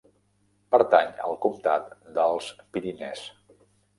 Pertany 0.75 1.11
al 1.25 1.35
comtat 1.43 1.93
dels 2.17 2.49
Pyrenees. 2.77 3.25